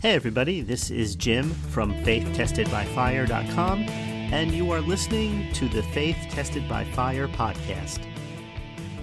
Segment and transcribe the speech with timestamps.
[0.00, 6.66] Hey, everybody, this is Jim from FaithTestedByFire.com, and you are listening to the Faith Tested
[6.66, 7.98] by Fire podcast.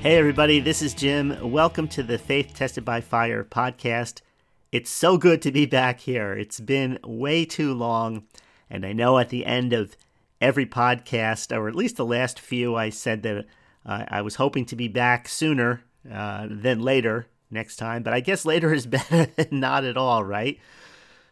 [0.01, 1.37] Hey, everybody, this is Jim.
[1.51, 4.21] Welcome to the Faith Tested by Fire podcast.
[4.71, 6.33] It's so good to be back here.
[6.33, 8.23] It's been way too long,
[8.67, 9.95] and I know at the end of
[10.41, 13.45] every podcast, or at least the last few, I said that
[13.85, 18.19] uh, I was hoping to be back sooner uh, than later next time, but I
[18.19, 20.57] guess later is better than not at all, right?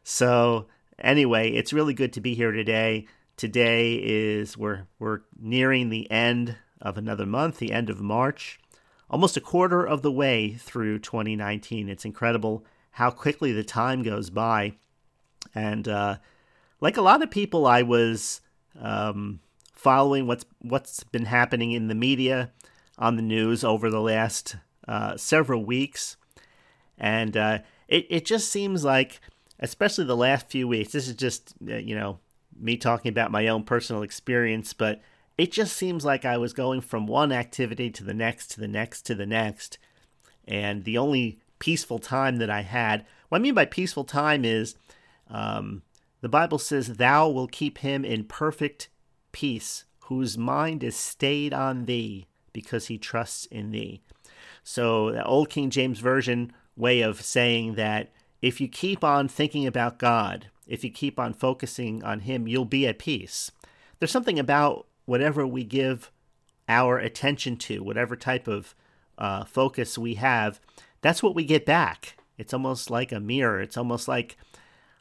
[0.07, 0.67] So
[0.99, 3.07] anyway, it's really good to be here today.
[3.37, 8.59] Today is we're we're nearing the end of another month, the end of March,
[9.09, 11.89] almost a quarter of the way through 2019.
[11.89, 14.75] It's incredible how quickly the time goes by,
[15.55, 16.17] and uh,
[16.79, 18.41] like a lot of people, I was
[18.79, 19.39] um,
[19.73, 22.51] following what's what's been happening in the media,
[22.99, 24.55] on the news over the last
[24.87, 26.15] uh, several weeks,
[26.95, 29.19] and uh, it it just seems like
[29.59, 30.91] especially the last few weeks.
[30.91, 32.19] This is just, uh, you know,
[32.57, 35.01] me talking about my own personal experience, but
[35.37, 38.67] it just seems like I was going from one activity to the next, to the
[38.67, 39.77] next, to the next.
[40.47, 44.75] And the only peaceful time that I had, what I mean by peaceful time is
[45.27, 45.81] um,
[46.21, 48.89] the Bible says, Thou will keep him in perfect
[49.31, 54.01] peace, whose mind is stayed on thee, because he trusts in thee.
[54.63, 58.11] So, the old King James Version way of saying that
[58.45, 62.63] if you keep on thinking about God, if you keep on focusing on Him, you'll
[62.63, 63.51] be at peace.
[63.97, 66.11] There's something about whatever we give
[66.69, 68.75] our attention to, whatever type of
[69.17, 70.59] uh, focus we have,
[71.01, 72.17] that's what we get back.
[72.37, 73.59] It's almost like a mirror.
[73.61, 74.37] It's almost like,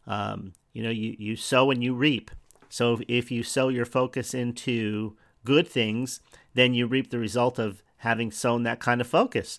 [0.07, 2.31] um, you know, you, you sow and you reap.
[2.71, 6.21] So if you sow your focus into good things,
[6.55, 9.59] then you reap the result of having sown that kind of focus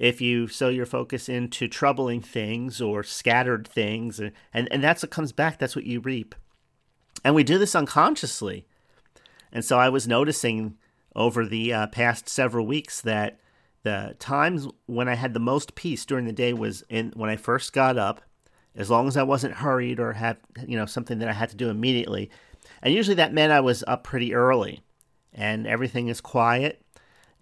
[0.00, 5.02] if you sow your focus into troubling things or scattered things, and, and, and that's
[5.02, 6.34] what comes back, that's what you reap.
[7.22, 8.66] And we do this unconsciously.
[9.52, 10.78] And so I was noticing
[11.14, 13.38] over the uh, past several weeks that
[13.82, 17.36] the times when I had the most peace during the day was in when I
[17.36, 18.22] first got up,
[18.74, 21.56] as long as I wasn't hurried or had you know something that I had to
[21.56, 22.30] do immediately.
[22.80, 24.80] And usually that meant I was up pretty early
[25.34, 26.82] and everything is quiet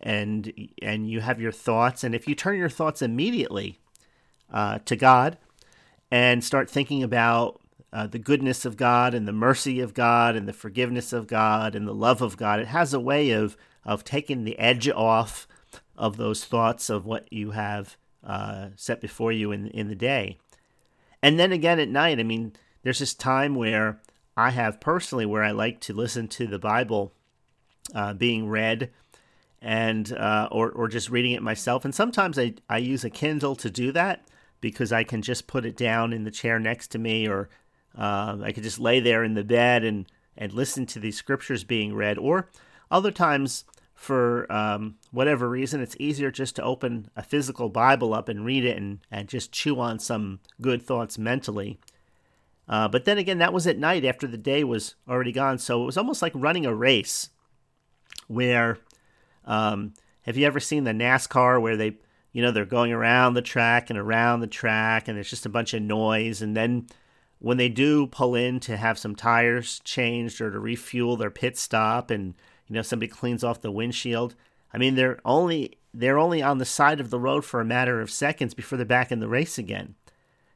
[0.00, 3.78] and and you have your thoughts and if you turn your thoughts immediately
[4.52, 5.38] uh, to god
[6.10, 7.60] and start thinking about
[7.92, 11.74] uh, the goodness of god and the mercy of god and the forgiveness of god
[11.74, 15.48] and the love of god it has a way of of taking the edge off
[15.96, 20.38] of those thoughts of what you have uh, set before you in in the day.
[21.22, 24.00] And then again at night i mean there's this time where
[24.36, 27.12] i have personally where i like to listen to the bible
[27.94, 28.90] uh, being read
[29.60, 31.84] and uh, or or just reading it myself.
[31.84, 34.24] And sometimes I I use a Kindle to do that
[34.60, 37.48] because I can just put it down in the chair next to me, or
[37.96, 41.64] uh, I could just lay there in the bed and and listen to these scriptures
[41.64, 42.18] being read.
[42.18, 42.48] Or
[42.90, 43.64] other times,
[43.94, 48.64] for um, whatever reason, it's easier just to open a physical Bible up and read
[48.64, 51.78] it and and just chew on some good thoughts mentally.
[52.68, 55.82] Uh, but then again, that was at night after the day was already gone, so
[55.82, 57.30] it was almost like running a race
[58.26, 58.78] where
[59.48, 61.96] um, have you ever seen the NASCAR where they,
[62.32, 65.50] you know, they're going around the track and around the track and there's just a
[65.50, 66.42] bunch of noise.
[66.42, 66.86] And then
[67.38, 71.56] when they do pull in to have some tires changed or to refuel their pit
[71.56, 72.34] stop and,
[72.68, 74.34] you know, somebody cleans off the windshield.
[74.72, 78.00] I mean, they're only they're only on the side of the road for a matter
[78.02, 79.94] of seconds before they're back in the race again.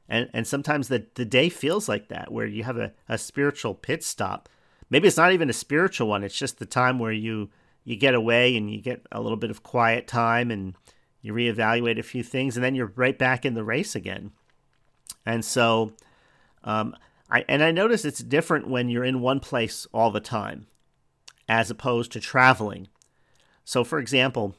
[0.06, 3.74] And and sometimes the, the day feels like that, where you have a, a spiritual
[3.74, 4.50] pit stop.
[4.90, 7.48] Maybe it's not even a spiritual one, it's just the time where you
[7.84, 10.74] you get away and you get a little bit of quiet time and
[11.20, 14.32] you reevaluate a few things and then you're right back in the race again.
[15.24, 15.92] And so,
[16.64, 16.96] um,
[17.30, 20.66] I and I notice it's different when you're in one place all the time,
[21.48, 22.88] as opposed to traveling.
[23.64, 24.54] So, for example,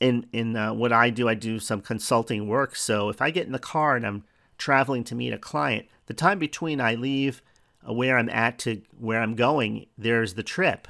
[0.00, 2.74] in in uh, what I do, I do some consulting work.
[2.74, 4.24] So, if I get in the car and I'm
[4.58, 7.42] traveling to meet a client, the time between I leave
[7.86, 10.88] uh, where I'm at to where I'm going, there's the trip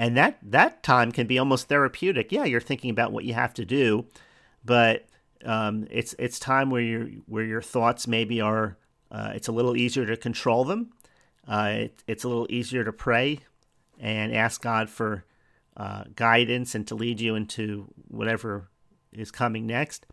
[0.00, 2.32] and that that time can be almost therapeutic.
[2.32, 4.06] Yeah, you're thinking about what you have to do,
[4.64, 5.04] but
[5.44, 8.78] um, it's it's time where your where your thoughts maybe are.
[9.10, 10.90] Uh, it's a little easier to control them.
[11.46, 13.40] Uh, it, it's a little easier to pray
[13.98, 15.26] and ask God for
[15.76, 18.70] uh, guidance and to lead you into whatever
[19.12, 20.06] is coming next.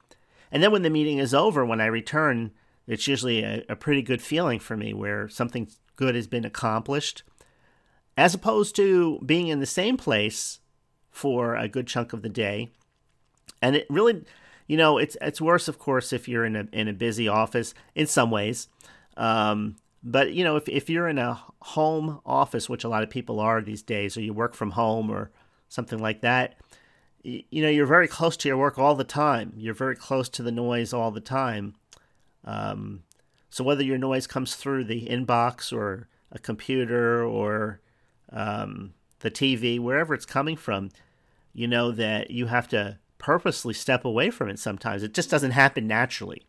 [0.52, 2.52] And then when the meeting is over, when I return,
[2.88, 7.24] it's usually a, a pretty good feeling for me where something good has been accomplished
[8.18, 10.60] as opposed to being in the same place
[11.12, 12.72] for a good chunk of the day.
[13.62, 14.26] And it really,
[14.68, 17.74] you know, it's it's worse, of course, if you're in a in a busy office
[17.96, 18.68] in some ways.
[19.16, 23.10] Um, but you know, if if you're in a home office, which a lot of
[23.10, 25.32] people are these days, or you work from home or
[25.70, 26.56] something like that,
[27.24, 29.54] you, you know, you're very close to your work all the time.
[29.56, 31.76] You're very close to the noise all the time.
[32.46, 33.04] Um,
[33.50, 37.82] so whether your noise comes through the inbox or a computer or
[38.32, 40.90] um, the TV, wherever it's coming from,
[41.54, 45.04] you know that you have to purposely step away from it sometimes.
[45.04, 46.46] It just doesn't happen naturally.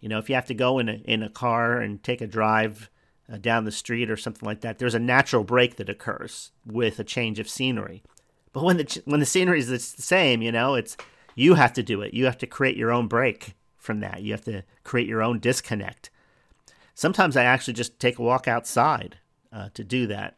[0.00, 2.26] You know, if you have to go in a, in a car and take a
[2.26, 2.90] drive
[3.32, 6.98] uh, down the street or something like that, there's a natural break that occurs with
[6.98, 8.02] a change of scenery.
[8.52, 10.96] But when the when the scenery is the same, you know, it's
[11.34, 12.14] you have to do it.
[12.14, 14.22] You have to create your own break from that.
[14.22, 16.10] You have to create your own disconnect.
[16.94, 19.18] Sometimes I actually just take a walk outside
[19.52, 20.36] uh, to do that.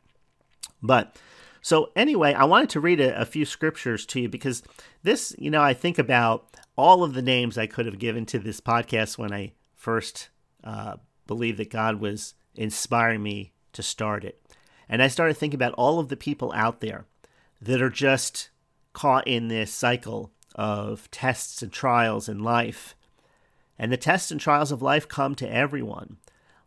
[0.83, 1.17] But
[1.61, 4.63] so anyway, I wanted to read a, a, few scriptures to you because
[5.03, 8.39] this, you know, I think about all of the names I could have given to
[8.39, 10.29] this podcast when I first
[10.63, 10.97] uh,
[11.27, 14.41] believed that God was inspiring me to start it.
[14.89, 17.05] And I started thinking about all of the people out there
[17.61, 18.51] that are just
[18.93, 22.95] caught in this cycle of tests and trials in life.
[23.79, 26.17] And the tests and trials of life come to everyone.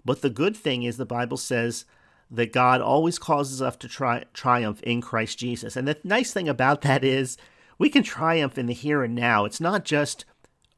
[0.05, 1.85] But the good thing is, the Bible says
[2.31, 5.75] that God always causes us to tri- triumph in Christ Jesus.
[5.75, 7.37] And the nice thing about that is
[7.77, 9.43] we can triumph in the here and now.
[9.43, 10.23] It's not just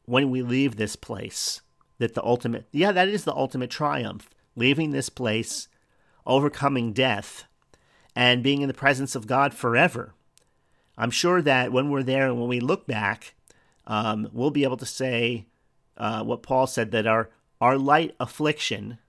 [0.05, 1.61] when we leave this place
[2.00, 4.29] that the ultimate, yeah, that is the ultimate triumph.
[4.55, 5.67] Leaving this place,
[6.25, 7.45] overcoming death,
[8.15, 10.13] and being in the presence of God forever.
[10.97, 13.33] I'm sure that when we're there and when we look back,
[13.88, 15.47] um, we'll be able to say
[15.97, 17.29] uh, what Paul said that our,
[17.59, 19.00] our light affliction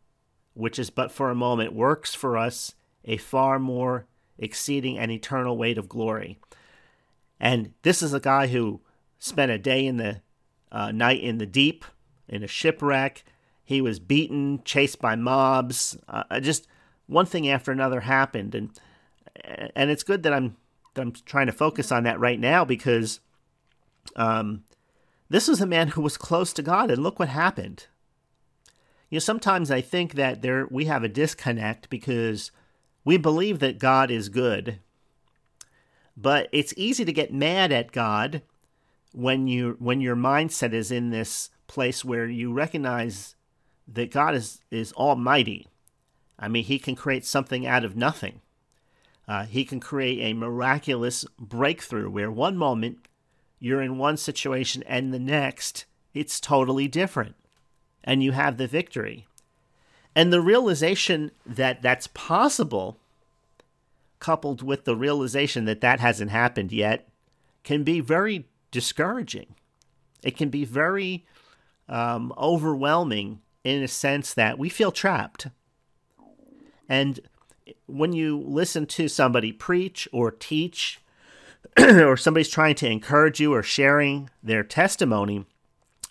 [0.54, 2.74] which is but for a moment, works for us
[3.04, 4.06] a far more
[4.38, 6.38] exceeding and eternal weight of glory.
[7.38, 8.80] And this is a guy who
[9.18, 10.22] spent a day in the
[10.72, 11.84] uh, night in the deep,
[12.28, 13.24] in a shipwreck.
[13.64, 15.96] He was beaten, chased by mobs.
[16.08, 16.66] Uh, just
[17.06, 18.70] one thing after another happened, and
[19.74, 20.56] and it's good that I'm
[20.94, 23.20] that I'm trying to focus on that right now because
[24.16, 24.64] um,
[25.28, 27.86] this was a man who was close to God, and look what happened
[29.10, 32.50] you know, sometimes I think that there we have a disconnect because
[33.04, 34.80] we believe that God is good,
[36.16, 38.42] but it's easy to get mad at God
[39.12, 43.36] when you when your mindset is in this place where you recognize
[43.86, 45.68] that God is is almighty.
[46.38, 48.40] I mean, He can create something out of nothing.
[49.26, 53.08] Uh, he can create a miraculous breakthrough where one moment
[53.58, 57.34] you're in one situation and the next it's totally different
[58.04, 59.26] and you have the victory.
[60.14, 63.00] And the realization that that's possible,
[64.20, 67.08] coupled with the realization that that hasn't happened yet,
[67.64, 69.56] can be very discouraging.
[70.22, 71.26] It can be very
[71.88, 75.48] um, overwhelming in a sense that we feel trapped.
[76.88, 77.20] And
[77.86, 81.00] when you listen to somebody preach or teach,
[81.78, 85.46] or somebody's trying to encourage you or sharing their testimony,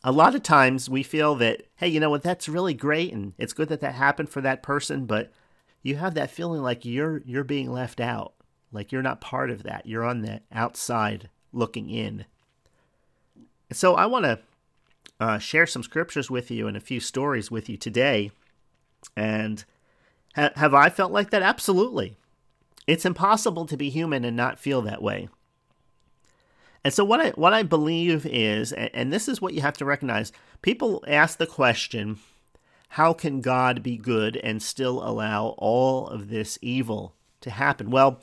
[0.03, 3.33] a lot of times we feel that, hey, you know what, that's really great and
[3.37, 5.31] it's good that that happened for that person, but
[5.81, 8.33] you have that feeling like you're you're being left out,
[8.71, 9.85] like you're not part of that.
[9.85, 12.25] You're on the outside looking in.
[13.71, 14.39] So I want to
[15.19, 18.31] uh, share some scriptures with you and a few stories with you today.
[19.15, 19.63] And
[20.35, 21.41] ha- have I felt like that?
[21.41, 22.15] Absolutely.
[22.87, 25.29] It's impossible to be human and not feel that way.
[26.83, 29.85] And so what I what I believe is, and this is what you have to
[29.85, 32.19] recognize, people ask the question,
[32.89, 37.89] how can God be good and still allow all of this evil to happen?
[37.89, 38.19] Well,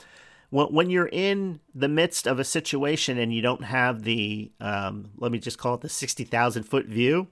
[0.50, 5.30] when you're in the midst of a situation and you don't have the, um, let
[5.30, 7.28] me just call it the 60,000 foot view,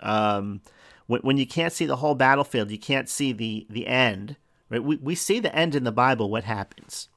[0.00, 0.60] um,
[1.06, 4.36] when, when you can't see the whole battlefield, you can't see the, the end,
[4.70, 4.82] right?
[4.82, 7.08] We, we see the end in the Bible, what happens.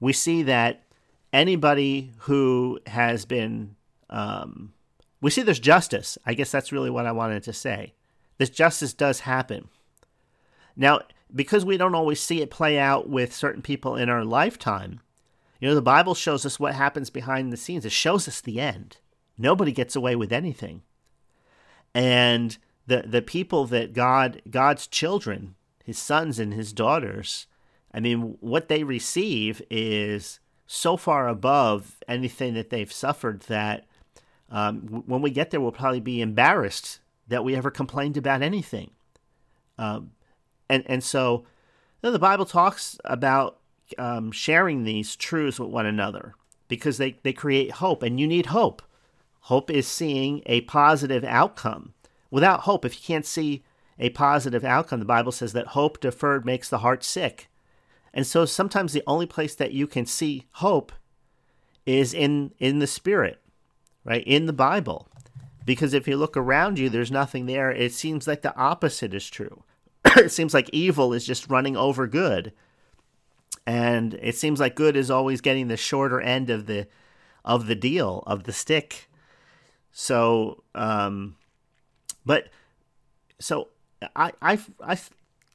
[0.00, 0.83] We see that
[1.34, 3.76] anybody who has been
[4.08, 4.72] um,
[5.20, 6.16] we see there's justice.
[6.24, 7.94] I guess that's really what I wanted to say.
[8.38, 9.68] This justice does happen.
[10.76, 11.00] Now,
[11.34, 15.00] because we don't always see it play out with certain people in our lifetime,
[15.60, 17.84] you know, the Bible shows us what happens behind the scenes.
[17.84, 18.98] It shows us the end.
[19.38, 20.82] Nobody gets away with anything.
[21.94, 27.46] And the the people that God God's children, his sons and his daughters,
[27.92, 33.86] I mean, what they receive is so far above anything that they've suffered that
[34.50, 38.90] um, when we get there, we'll probably be embarrassed that we ever complained about anything.
[39.78, 40.12] Um,
[40.68, 41.44] and and so
[42.02, 43.58] you know, the Bible talks about
[43.98, 46.34] um, sharing these truths with one another
[46.68, 48.82] because they, they create hope, and you need hope.
[49.40, 51.92] Hope is seeing a positive outcome.
[52.30, 53.62] Without hope, if you can't see
[53.98, 54.98] a positive outcome.
[54.98, 57.48] The Bible says that hope deferred makes the heart sick.
[58.14, 60.92] And so sometimes the only place that you can see hope
[61.84, 63.42] is in in the spirit,
[64.04, 64.22] right?
[64.24, 65.08] In the Bible.
[65.66, 67.70] Because if you look around you, there's nothing there.
[67.70, 69.64] It seems like the opposite is true.
[70.04, 72.52] it seems like evil is just running over good.
[73.66, 76.86] And it seems like good is always getting the shorter end of the
[77.44, 79.10] of the deal, of the stick.
[79.90, 81.34] So um
[82.24, 82.48] but
[83.40, 83.68] so
[84.14, 85.10] I I've I've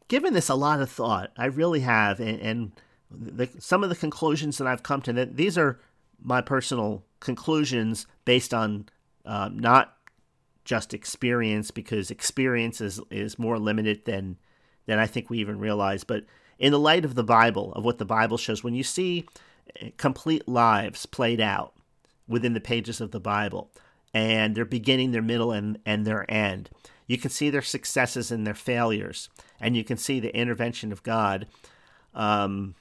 [0.09, 1.31] given this a lot of thought.
[1.37, 2.71] I really have and, and
[3.09, 5.79] the, some of the conclusions that I've come to that these are
[6.21, 8.89] my personal conclusions based on
[9.25, 9.95] uh, not
[10.65, 14.37] just experience because experience is, is more limited than
[14.85, 16.03] than I think we even realize.
[16.03, 16.25] But
[16.57, 19.25] in the light of the Bible, of what the Bible shows, when you see
[19.79, 21.73] eh, complete lives played out
[22.27, 23.71] within the pages of the Bible,
[24.13, 26.69] and their beginning, their middle, and, and their end,
[27.09, 31.01] you can see their successes and their failures, and you can see the intervention of
[31.01, 31.47] God.
[32.13, 32.75] Um,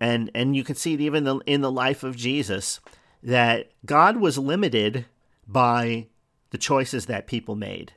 [0.00, 2.80] and and you can see it even in the life of Jesus
[3.22, 5.06] that God was limited
[5.46, 6.08] by
[6.50, 7.92] the choices that people made.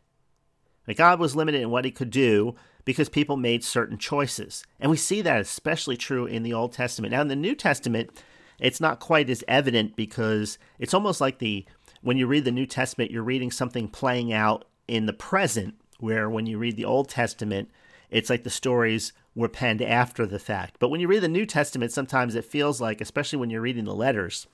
[0.87, 2.55] Like God was limited in what he could do
[2.85, 4.63] because people made certain choices.
[4.79, 7.13] And we see that especially true in the Old Testament.
[7.13, 8.23] Now in the New Testament,
[8.59, 11.65] it's not quite as evident because it's almost like the
[12.03, 16.29] when you read the New Testament, you're reading something playing out in the present, where
[16.29, 17.71] when you read the Old Testament,
[18.09, 20.75] it's like the stories were penned after the fact.
[20.79, 23.85] But when you read the New Testament, sometimes it feels like, especially when you're reading
[23.85, 24.47] the letters,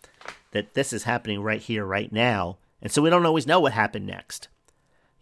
[0.51, 2.59] that this is happening right here, right now.
[2.83, 4.47] And so we don't always know what happened next.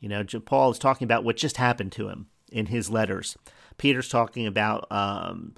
[0.02, 3.38] You know, Paul is talking about what just happened to him in his letters.
[3.78, 5.54] Peter's talking about um,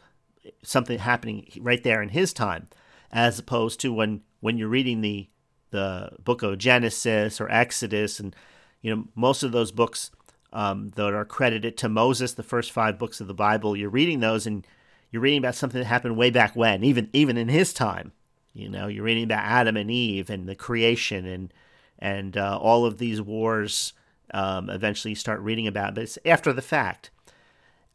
[0.61, 2.67] something happening right there in his time,
[3.11, 5.27] as opposed to when when you're reading the
[5.71, 8.35] the book of Genesis or Exodus, and
[8.81, 10.11] you know most of those books
[10.53, 13.75] um, that are credited to Moses, the first five books of the Bible.
[13.75, 14.65] You're reading those, and
[15.11, 18.11] you're reading about something that happened way back when, even even in his time.
[18.53, 21.53] You know, you're reading about Adam and Eve and the creation and
[21.99, 23.93] and uh, all of these wars.
[24.33, 27.11] Um, eventually, you start reading about, but it's after the fact.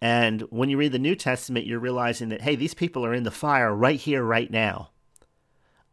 [0.01, 3.23] And when you read the New Testament, you're realizing that hey, these people are in
[3.23, 4.91] the fire right here, right now.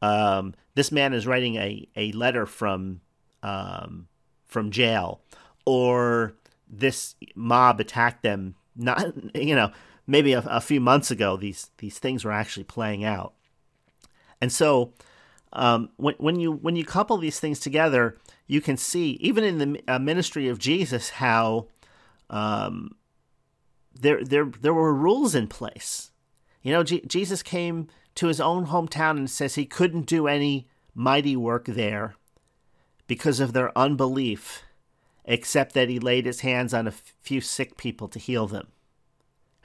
[0.02, 3.02] Um, this man is writing a, a letter from
[3.44, 4.08] um,
[4.50, 5.22] from jail,
[5.66, 6.34] or
[6.68, 9.72] this mob attacked them not you know
[10.08, 13.34] maybe a, a, few months ago these these things were actually playing out.
[14.42, 14.94] And so
[15.54, 19.58] um, when, when you when you couple these things together you can see even in
[19.58, 21.68] the uh, ministry of jesus how
[22.30, 22.96] um,
[24.00, 26.12] there there there were rules in place.
[26.62, 30.68] You know G- jesus came to his own hometown and says he couldn't do any
[30.94, 32.16] mighty work there
[33.10, 34.64] because of their unbelief
[35.26, 38.68] except that he laid his hands on a few sick people to heal them.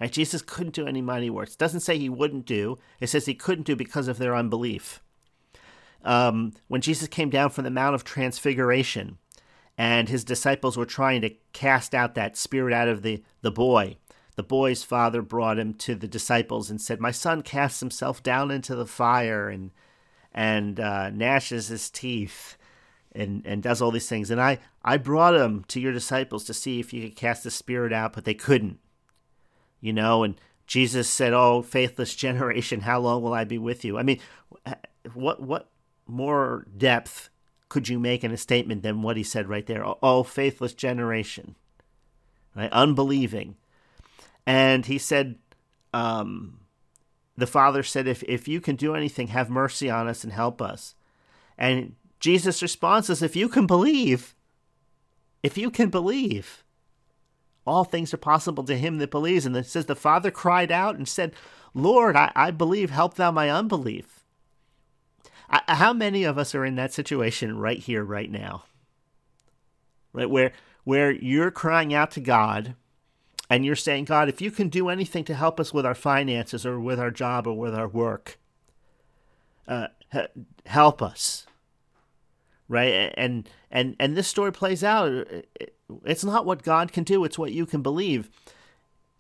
[0.01, 0.11] Right?
[0.11, 1.55] Jesus couldn't do any mighty works.
[1.55, 5.03] Doesn't say he wouldn't do, it says he couldn't do because of their unbelief.
[6.03, 9.19] Um, when Jesus came down from the Mount of Transfiguration
[9.77, 13.99] and his disciples were trying to cast out that spirit out of the, the boy,
[14.37, 18.51] the boy's father brought him to the disciples and said, My son casts himself down
[18.51, 19.71] into the fire and,
[20.33, 22.57] and uh, gnashes his teeth
[23.15, 24.31] and and does all these things.
[24.31, 27.51] And I I brought him to your disciples to see if you could cast the
[27.51, 28.79] spirit out, but they couldn't.
[29.81, 30.35] You know, and
[30.67, 34.21] Jesus said, "Oh, faithless generation, how long will I be with you?" I mean,
[35.13, 35.71] what what
[36.07, 37.31] more depth
[37.69, 39.85] could you make in a statement than what he said right there?
[40.03, 41.55] Oh, faithless generation,
[42.55, 42.71] right?
[42.73, 43.57] Unbelieving,
[44.47, 45.37] and he said,
[45.93, 46.61] um,
[47.37, 50.61] the Father said, "If if you can do anything, have mercy on us and help
[50.63, 50.95] us."
[51.57, 51.95] And
[52.25, 54.35] Jesus' response is if you can believe,
[55.43, 56.65] if you can believe,
[57.67, 59.45] all things are possible to him that believes.
[59.45, 61.35] And it says the Father cried out and said,
[61.75, 64.25] Lord, I, I believe, help thou my unbelief.
[65.51, 68.65] I, how many of us are in that situation right here, right now?
[70.15, 70.53] Right where
[70.85, 72.75] where you're crying out to God
[73.51, 76.65] and you're saying, God, if you can do anything to help us with our finances
[76.65, 78.39] or with our job or with our work,
[79.69, 79.89] uh,
[80.65, 81.47] help us
[82.69, 83.13] right?
[83.17, 85.67] And and and this story plays out uh, uh,
[86.05, 88.31] it's not what god can do it's what you can believe.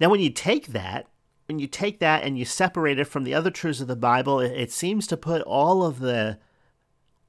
[0.00, 1.08] Now when you take that
[1.46, 4.40] when you take that and you separate it from the other truths of the bible
[4.40, 6.38] it, it seems to put all of the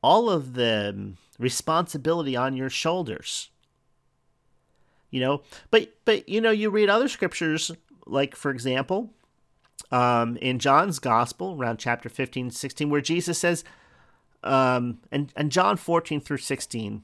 [0.02, 3.50] all of the um, responsibility on your shoulders.
[5.10, 7.72] You know but but you know you read other scriptures
[8.06, 9.14] like for example
[9.92, 13.64] um, in john's gospel around chapter 15 16 where jesus says
[14.46, 17.04] um, and, and John 14 through 16,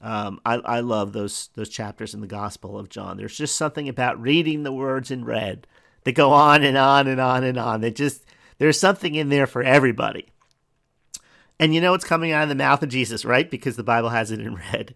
[0.00, 3.16] Um, I, I love those those chapters in the Gospel of John.
[3.16, 5.66] There's just something about reading the words in red
[6.04, 7.80] that go on and on and on and on.
[7.80, 8.24] They just
[8.58, 10.26] there's something in there for everybody.
[11.60, 13.48] And you know it's coming out of the mouth of Jesus, right?
[13.48, 14.94] Because the Bible has it in red.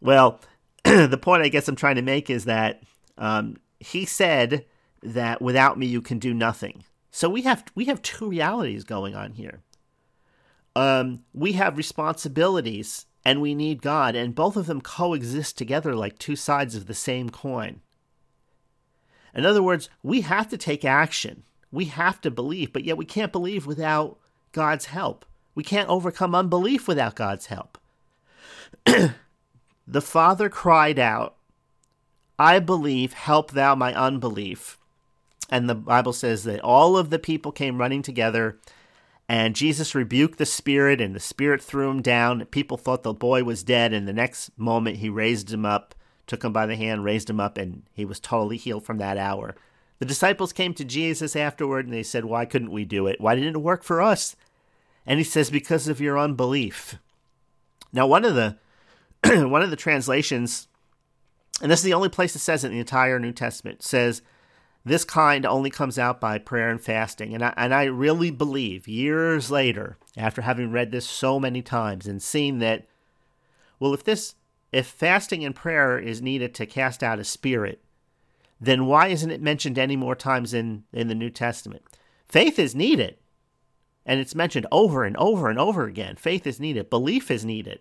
[0.00, 0.40] Well,
[0.84, 2.82] the point I guess I'm trying to make is that
[3.18, 4.64] um, he said
[5.02, 6.84] that without me you can do nothing.
[7.12, 9.62] So we have we have two realities going on here.
[10.76, 16.18] Um, we have responsibilities and we need God, and both of them coexist together like
[16.18, 17.80] two sides of the same coin.
[19.34, 21.44] In other words, we have to take action.
[21.72, 24.18] We have to believe, but yet we can't believe without
[24.52, 25.24] God's help.
[25.54, 27.78] We can't overcome unbelief without God's help.
[28.84, 31.36] the Father cried out,
[32.38, 34.78] I believe, help thou my unbelief.
[35.50, 38.58] And the Bible says that all of the people came running together,
[39.28, 42.44] and Jesus rebuked the spirit, and the spirit threw him down.
[42.46, 45.94] People thought the boy was dead, and the next moment he raised him up,
[46.26, 49.18] took him by the hand, raised him up, and he was totally healed from that
[49.18, 49.56] hour.
[49.98, 53.20] The disciples came to Jesus afterward, and they said, Why couldn't we do it?
[53.20, 54.36] Why didn't it work for us?
[55.04, 56.96] And he says, Because of your unbelief.
[57.92, 58.58] Now, one of the
[59.48, 60.68] one of the translations,
[61.60, 64.22] and this is the only place it says it in the entire New Testament, says
[64.86, 67.34] this kind only comes out by prayer and fasting.
[67.34, 72.06] And I, and I really believe years later, after having read this so many times
[72.06, 72.86] and seeing that,
[73.80, 74.36] well, if this,
[74.70, 77.82] if fasting and prayer is needed to cast out a spirit,
[78.60, 81.82] then why isn't it mentioned any more times in, in the New Testament?
[82.24, 83.16] Faith is needed.
[84.06, 86.14] And it's mentioned over and over and over again.
[86.14, 86.90] Faith is needed.
[86.90, 87.80] Belief is needed.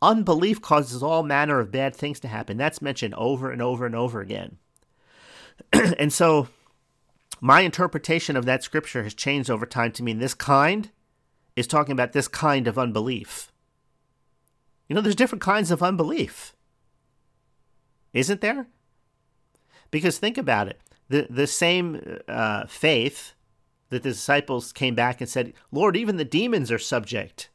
[0.00, 2.56] Unbelief causes all manner of bad things to happen.
[2.56, 4.56] That's mentioned over and over and over again.
[5.72, 6.48] and so
[7.40, 10.90] my interpretation of that scripture has changed over time to mean this kind
[11.56, 13.50] is talking about this kind of unbelief.
[14.88, 16.54] You know, there's different kinds of unbelief.
[18.12, 18.66] Isn't there?
[19.90, 20.80] Because think about it.
[21.08, 23.34] The, the same uh, faith
[23.88, 27.50] that the disciples came back and said, Lord, even the demons are subject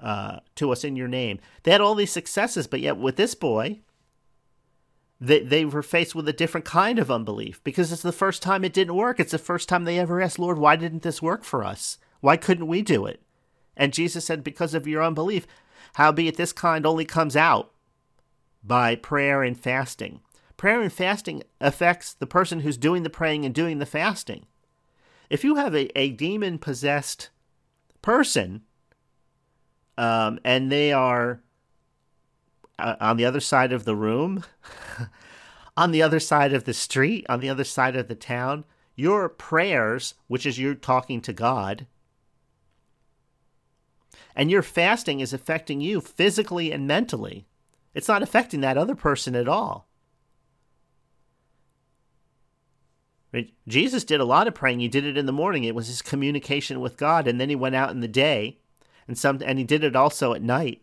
[0.00, 1.38] uh, to us in your name.
[1.62, 3.80] They had all these successes, but yet with this boy,
[5.20, 8.64] they, they were faced with a different kind of unbelief because it's the first time
[8.64, 9.20] it didn't work.
[9.20, 11.98] It's the first time they ever asked, Lord, why didn't this work for us?
[12.20, 13.20] Why couldn't we do it?
[13.76, 15.46] And Jesus said, Because of your unbelief.
[15.94, 17.72] Howbeit, this kind only comes out
[18.62, 20.20] by prayer and fasting.
[20.56, 24.46] Prayer and fasting affects the person who's doing the praying and doing the fasting.
[25.30, 27.30] If you have a, a demon possessed
[28.02, 28.62] person
[29.96, 31.40] um, and they are
[32.78, 34.44] uh, on the other side of the room,
[35.76, 38.64] on the other side of the street, on the other side of the town,
[38.96, 41.86] your prayers, which is you talking to God,
[44.36, 47.46] and your fasting is affecting you physically and mentally.
[47.94, 49.86] It's not affecting that other person at all.
[53.66, 54.80] Jesus did a lot of praying.
[54.80, 55.64] He did it in the morning.
[55.64, 58.58] It was his communication with God, and then he went out in the day,
[59.08, 60.82] and some, and he did it also at night.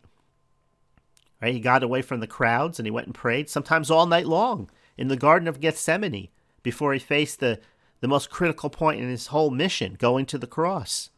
[1.41, 1.53] Right?
[1.53, 4.69] He got away from the crowds and he went and prayed, sometimes all night long,
[4.97, 6.29] in the Garden of Gethsemane,
[6.63, 7.59] before he faced the
[8.01, 11.11] the most critical point in his whole mission, going to the cross.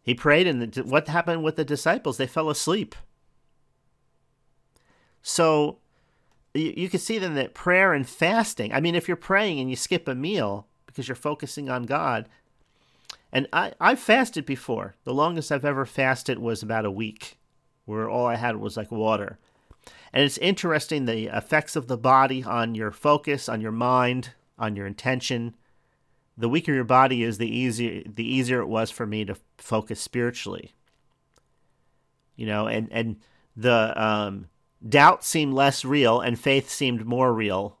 [0.00, 2.16] He prayed, and the, what happened with the disciples?
[2.16, 2.94] They fell asleep.
[5.22, 5.78] So
[6.54, 8.72] you, you can see then that prayer and fasting.
[8.72, 12.28] I mean, if you're praying and you skip a meal because you're focusing on God,
[13.32, 14.94] and I I've fasted before.
[15.04, 17.37] The longest I've ever fasted was about a week,
[17.88, 19.38] where all I had was like water.
[20.12, 24.76] And it's interesting the effects of the body on your focus, on your mind, on
[24.76, 25.56] your intention.
[26.36, 30.00] The weaker your body is, the easier the easier it was for me to focus
[30.00, 30.72] spiritually.
[32.36, 33.16] You know, and and
[33.56, 34.48] the um,
[34.86, 37.78] doubt seemed less real, and faith seemed more real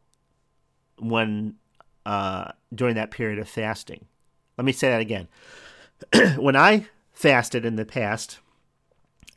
[0.98, 1.56] when
[2.06, 4.06] uh, during that period of fasting.
[4.56, 5.28] Let me say that again.
[6.38, 8.38] when I fasted in the past,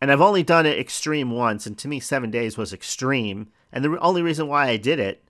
[0.02, 3.50] and I've only done it extreme once, and to me, seven days was extreme.
[3.72, 5.24] And the only reason why I did it,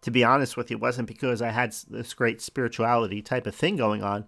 [0.00, 3.76] to be honest with you, wasn't because I had this great spirituality type of thing
[3.76, 4.24] going on.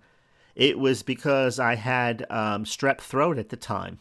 [0.55, 3.99] It was because I had um, strep throat at the time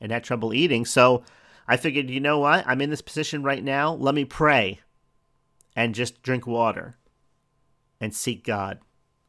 [0.00, 0.84] and had trouble eating.
[0.84, 1.22] So
[1.68, 2.64] I figured, you know what?
[2.66, 3.94] I'm in this position right now.
[3.94, 4.80] Let me pray
[5.76, 6.96] and just drink water
[8.00, 8.80] and seek God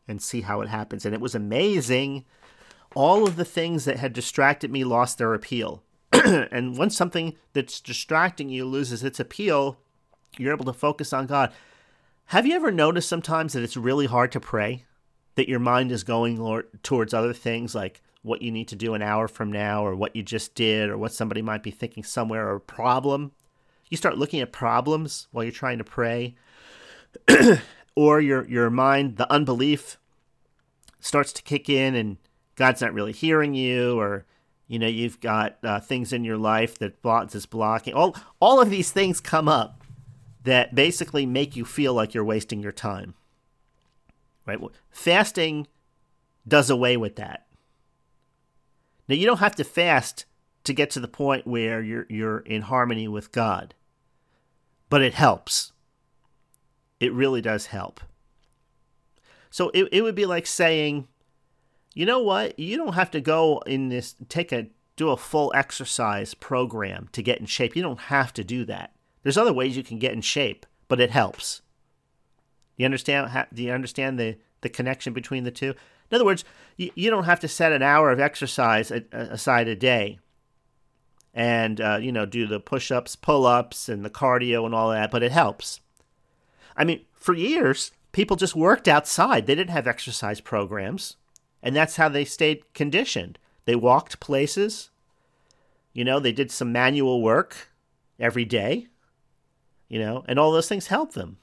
[0.08, 1.06] and see how it happens.
[1.06, 2.26] And it was amazing
[2.96, 5.84] all of the things that had distracted me lost their appeal.
[6.12, 9.78] and once something that's distracting you loses its appeal,
[10.38, 11.52] you're able to focus on God.
[12.28, 14.86] Have you ever noticed sometimes that it's really hard to pray?
[15.36, 19.02] that your mind is going towards other things like what you need to do an
[19.02, 22.48] hour from now or what you just did or what somebody might be thinking somewhere
[22.48, 23.32] or a problem.
[23.90, 26.36] You start looking at problems while you're trying to pray.
[27.96, 29.98] or your your mind, the unbelief
[31.00, 32.18] starts to kick in and
[32.56, 34.26] God's not really hearing you or
[34.68, 38.62] you know you've got uh, things in your life that block is blocking all all
[38.62, 39.84] of these things come up
[40.44, 43.14] that basically make you feel like you're wasting your time.
[44.46, 44.60] Right?
[44.90, 45.68] Fasting
[46.46, 47.48] does away with that.
[49.08, 50.26] Now you don't have to fast
[50.66, 53.74] to get to the point where you're you're in harmony with God
[54.94, 55.72] but it helps.
[57.00, 58.00] It really does help.
[59.50, 61.08] So it, it would be like saying
[61.94, 62.58] you know what?
[62.58, 67.24] You don't have to go in this take a do a full exercise program to
[67.24, 67.76] get in shape.
[67.76, 68.94] You don't have to do that.
[69.24, 71.62] There's other ways you can get in shape, but it helps.
[72.78, 73.48] You understand?
[73.54, 75.74] Do you understand the the connection between the two?
[76.10, 76.44] In other words,
[76.78, 80.20] you, you don't have to set an hour of exercise aside a day,
[81.34, 85.12] and uh, you know do the push-ups, pull-ups, and the cardio and all that.
[85.12, 85.80] But it helps.
[86.76, 89.46] I mean, for years, people just worked outside.
[89.46, 91.18] They didn't have exercise programs.
[91.64, 93.40] And that's how they stayed conditioned.
[93.66, 94.90] They walked places.
[95.94, 97.70] You know, they did some manual work
[98.20, 98.88] every day.
[99.88, 101.38] You know, and all those things help them.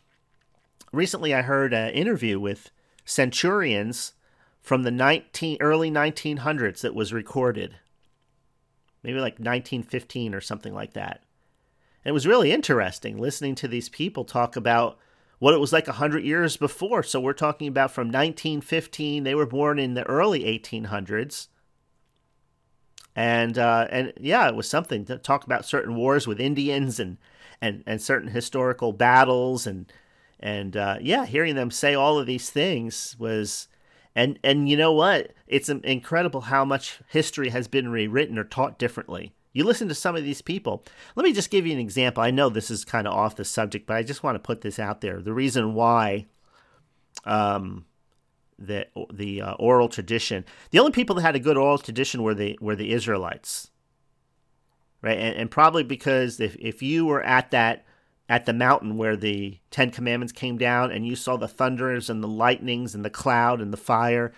[0.92, 2.70] Recently, I heard an interview with
[3.04, 4.12] centurions
[4.60, 7.76] from the 19, early 1900s that was recorded.
[9.02, 11.22] Maybe like 1915 or something like that.
[12.04, 14.98] And it was really interesting listening to these people talk about
[15.40, 17.02] what it was like 100 years before.
[17.02, 19.24] So we're talking about from 1915.
[19.24, 21.48] They were born in the early 1800s.
[23.16, 27.18] And uh, and yeah, it was something to talk about certain wars with Indians and
[27.60, 29.92] and, and certain historical battles and
[30.38, 33.66] and uh, yeah, hearing them say all of these things was
[34.14, 35.32] and and you know what?
[35.48, 39.32] It's incredible how much history has been rewritten or taught differently.
[39.52, 40.84] You listen to some of these people.
[41.16, 42.22] Let me just give you an example.
[42.22, 44.60] I know this is kind of off the subject, but I just want to put
[44.60, 45.20] this out there.
[45.20, 46.26] The reason why
[47.24, 47.84] um,
[48.58, 52.34] the the uh, oral tradition, the only people that had a good oral tradition were
[52.34, 53.70] the were the Israelites,
[55.02, 55.18] right?
[55.18, 57.84] And, and probably because if if you were at that
[58.28, 62.22] at the mountain where the Ten Commandments came down, and you saw the thunders and
[62.22, 64.32] the lightnings and the cloud and the fire,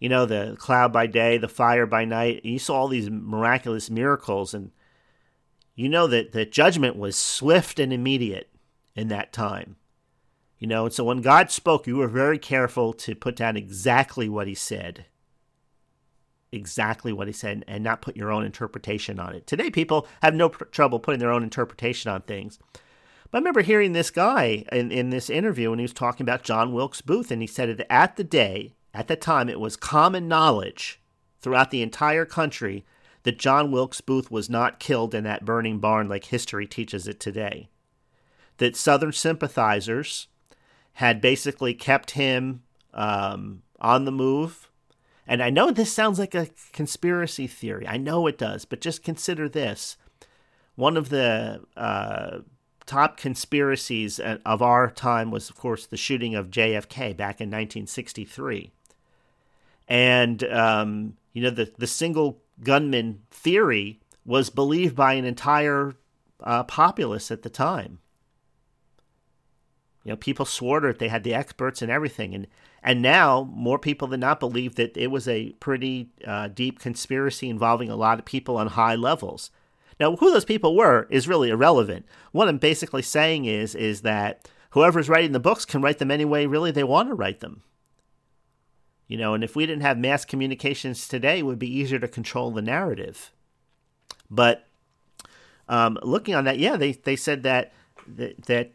[0.00, 2.44] you know, the cloud by day, the fire by night.
[2.44, 4.72] You saw all these miraculous miracles, and
[5.76, 8.50] you know that the judgment was swift and immediate
[8.96, 9.76] in that time.
[10.58, 14.28] You know, and so when God spoke, you were very careful to put down exactly
[14.28, 15.04] what He said.
[16.50, 19.46] Exactly what He said, and not put your own interpretation on it.
[19.46, 22.58] Today, people have no pr- trouble putting their own interpretation on things.
[23.30, 26.42] But I remember hearing this guy in, in this interview when he was talking about
[26.42, 29.76] John Wilkes Booth, and he said that at the day at the time, it was
[29.76, 31.00] common knowledge
[31.40, 32.84] throughout the entire country
[33.22, 37.20] that John Wilkes Booth was not killed in that burning barn like history teaches it
[37.20, 37.68] today.
[38.58, 40.28] That Southern sympathizers
[40.94, 44.70] had basically kept him um, on the move.
[45.26, 47.86] And I know this sounds like a conspiracy theory.
[47.86, 49.96] I know it does, but just consider this.
[50.74, 52.38] One of the uh,
[52.86, 58.72] top conspiracies of our time was, of course, the shooting of JFK back in 1963
[59.90, 65.94] and um, you know the the single gunman theory was believed by an entire
[66.42, 67.98] uh, populace at the time.
[70.04, 72.46] You know, people swore to it; they had the experts and everything, and
[72.82, 77.50] and now more people than not believe that it was a pretty uh, deep conspiracy
[77.50, 79.50] involving a lot of people on high levels.
[79.98, 82.06] Now, who those people were is really irrelevant.
[82.32, 86.24] What I'm basically saying is is that whoever's writing the books can write them any
[86.24, 87.62] way really they want to write them.
[89.10, 92.06] You know, and if we didn't have mass communications today, it would be easier to
[92.06, 93.32] control the narrative.
[94.30, 94.68] But
[95.68, 97.72] um, looking on that, yeah, they, they said that,
[98.06, 98.70] that that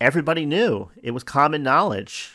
[0.00, 2.30] everybody knew it was common knowledge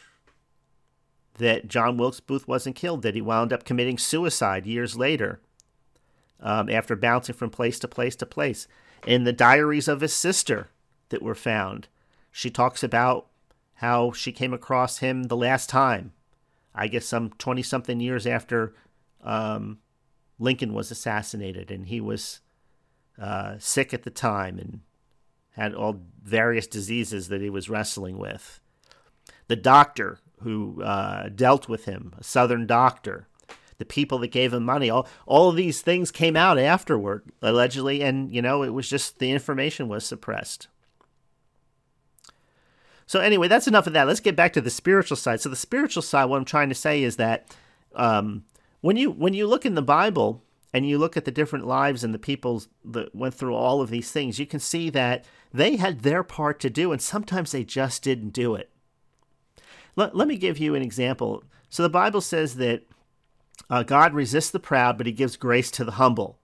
[1.40, 5.40] that John Wilkes Booth wasn't killed, that he wound up committing suicide years later
[6.40, 8.68] um, after bouncing from place to place to place.
[9.08, 10.68] In the diaries of his sister
[11.10, 11.88] that were found,
[12.32, 13.26] she talks about
[13.78, 16.14] how she came across him the last time
[16.78, 18.76] I guess some 20 something years after
[19.24, 19.80] um,
[20.40, 22.42] Lincoln was assassinated, and he was
[23.20, 24.82] uh, sick at the time and
[25.52, 28.60] had all various diseases that he was wrestling with.
[29.48, 33.28] The doctor who uh, dealt with him, a Southern doctor,
[33.80, 38.02] the people that gave him money, all all of these things came out afterward, allegedly,
[38.02, 40.68] and you know it was just the information was suppressed.
[43.08, 44.06] So anyway, that's enough of that.
[44.06, 45.42] Let's get back to the spiritual side.
[45.42, 47.48] So the spiritual side, what I'm trying to say is that
[47.96, 48.44] um,
[48.82, 50.44] when you when you look in the Bible
[50.74, 53.90] and you look at the different lives and the people that went through all of
[53.90, 57.64] these things, you can see that they had their part to do, and sometimes they
[57.64, 58.70] just didn't do it.
[59.96, 61.44] Let, let me give you an example.
[61.70, 62.84] So the Bible says that
[63.70, 66.38] uh, God resists the proud, but he gives grace to the humble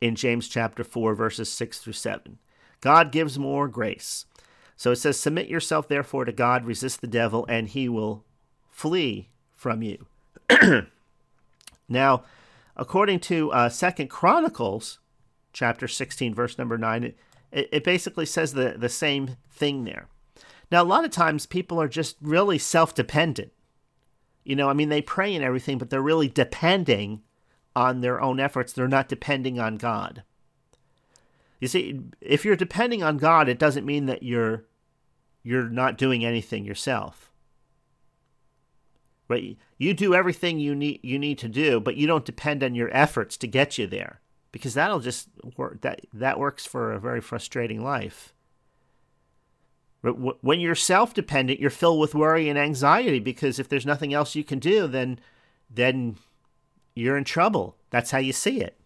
[0.00, 2.38] in James chapter 4, verses 6 through 7.
[2.80, 4.26] God gives more grace.
[4.76, 8.24] So it says, Submit yourself therefore to God, resist the devil, and he will
[8.70, 10.06] flee from you.
[11.88, 12.24] now,
[12.76, 14.98] according to uh, Second Chronicles
[15.52, 17.16] chapter 16, verse number 9, it,
[17.52, 20.08] it basically says the, the same thing there.
[20.70, 23.52] Now, a lot of times people are just really self dependent.
[24.42, 27.22] You know, I mean, they pray and everything, but they're really depending
[27.76, 28.72] on their own efforts.
[28.72, 30.24] They're not depending on God.
[31.62, 34.64] You see, if you're depending on God, it doesn't mean that you're
[35.44, 37.30] you're not doing anything yourself.
[39.28, 39.56] Right?
[39.78, 42.90] You do everything you need you need to do, but you don't depend on your
[42.92, 44.20] efforts to get you there
[44.50, 48.34] because that'll just work that that works for a very frustrating life.
[50.02, 54.42] When you're self-dependent, you're filled with worry and anxiety because if there's nothing else you
[54.42, 55.20] can do, then
[55.70, 56.16] then
[56.96, 57.76] you're in trouble.
[57.90, 58.81] That's how you see it.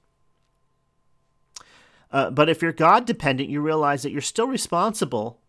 [2.13, 5.41] Uh, but if you're God dependent, you realize that you're still responsible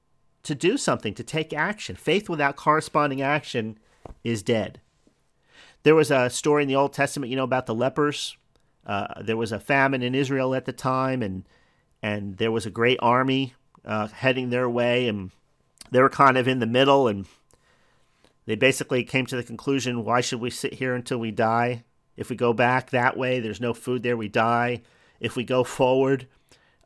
[0.43, 1.95] to do something, to take action.
[1.95, 3.77] Faith without corresponding action
[4.23, 4.79] is dead.
[5.83, 8.37] There was a story in the Old Testament, you know, about the lepers.
[8.85, 11.43] Uh, there was a famine in Israel at the time, and
[12.01, 15.31] and there was a great army uh, heading their way, and
[15.91, 17.25] they were kind of in the middle, and
[18.45, 21.83] they basically came to the conclusion: Why should we sit here until we die?
[22.15, 24.81] If we go back that way, there's no food there, we die.
[25.19, 26.27] If we go forward,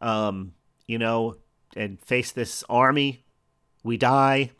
[0.02, 0.54] um,
[0.88, 1.38] you know,
[1.76, 3.24] and face this army,
[3.84, 4.52] we die.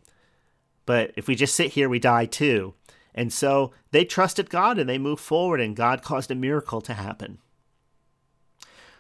[0.86, 2.73] But if we just sit here, we die too.
[3.13, 6.93] And so they trusted God and they moved forward, and God caused a miracle to
[6.93, 7.39] happen.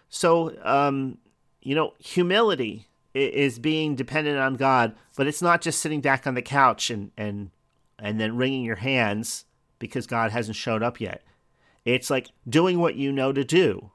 [0.09, 1.19] So, um,
[1.61, 6.33] you know, humility is being dependent on God, but it's not just sitting back on
[6.33, 7.51] the couch and and
[7.97, 9.45] and then wringing your hands
[9.79, 11.23] because God hasn't showed up yet.
[11.85, 13.91] It's like doing what you know to do.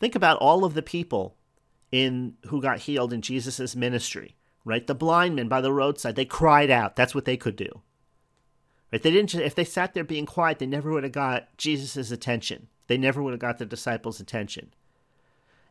[0.00, 1.36] Think about all of the people
[1.92, 4.86] in who got healed in Jesus' ministry, right?
[4.86, 6.96] The blind men by the roadside, they cried out.
[6.96, 7.82] That's what they could do.
[8.90, 9.02] Right?
[9.02, 12.68] They didn't if they sat there being quiet, they never would have got Jesus' attention.
[12.88, 14.74] They never would have got the disciples' attention.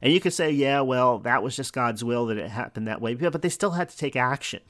[0.01, 3.01] And you could say, yeah, well, that was just God's will that it happened that
[3.01, 3.13] way.
[3.13, 4.61] But they still had to take action.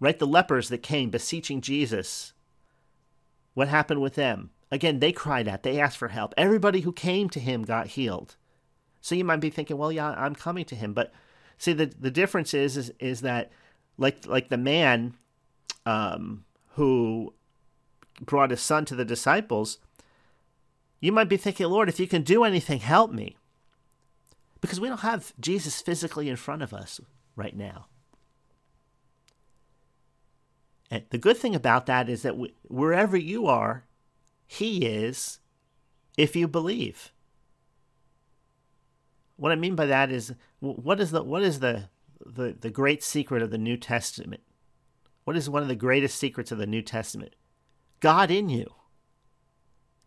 [0.00, 0.18] Right?
[0.18, 2.32] The lepers that came beseeching Jesus,
[3.52, 4.50] what happened with them?
[4.70, 6.32] Again, they cried out, they asked for help.
[6.36, 8.36] Everybody who came to him got healed.
[9.00, 10.92] So you might be thinking, well, yeah, I'm coming to him.
[10.92, 11.12] But
[11.56, 13.50] see, the, the difference is, is, is that
[13.96, 15.14] like, like the man
[15.86, 17.32] um, who
[18.20, 19.78] brought his son to the disciples,
[21.00, 23.36] you might be thinking, Lord, if you can do anything, help me.
[24.60, 27.00] Because we don't have Jesus physically in front of us
[27.36, 27.86] right now.
[30.90, 33.84] And the good thing about that is that wherever you are,
[34.46, 35.38] he is
[36.16, 37.12] if you believe.
[39.38, 41.88] What I mean by that is what is the what is the
[42.26, 44.42] the, the great secret of the New Testament?
[45.24, 47.34] What is one of the greatest secrets of the New Testament?
[48.00, 48.74] God in you.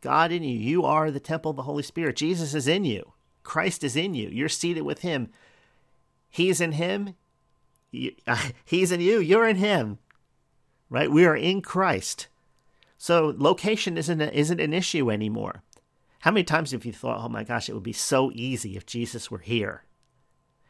[0.02, 0.58] God in you.
[0.58, 2.18] You are the temple of the Holy Spirit.
[2.18, 3.14] Jesus is in you.
[3.44, 4.30] Christ is in you.
[4.30, 5.30] You're seated with him.
[6.30, 7.16] He's in him.
[8.66, 9.20] He's in you.
[9.20, 10.00] You're in him.
[10.90, 11.10] Right?
[11.10, 12.28] We are in Christ.
[12.98, 15.64] So location isn't a, isn't an issue anymore.
[16.22, 18.86] How many times have you thought, "Oh my gosh, it would be so easy if
[18.86, 19.84] Jesus were here.